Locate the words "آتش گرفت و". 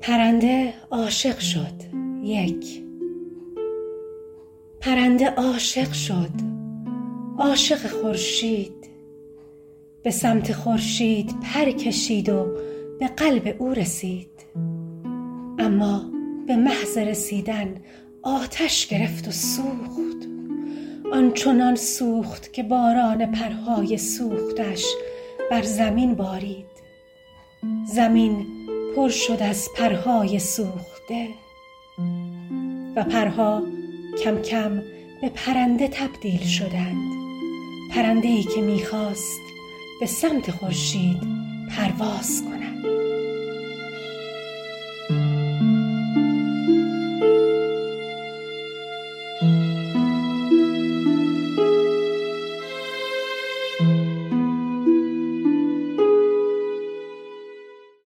18.22-19.30